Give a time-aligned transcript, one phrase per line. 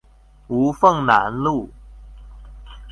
[0.47, 1.69] 吳鳳南路